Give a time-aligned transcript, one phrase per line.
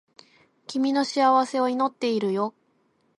[0.65, 2.55] 君の幸せを祈っているよ